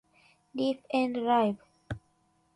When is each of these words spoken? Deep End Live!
Deep 0.55 0.81
End 0.89 1.15
Live! 1.17 1.57